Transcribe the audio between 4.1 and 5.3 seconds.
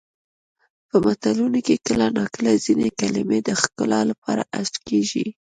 لپاره حذف کیږي